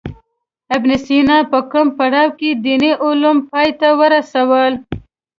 [0.75, 4.73] ابن سینا په کوم پړاو کې دیني علوم پای ته ورسول.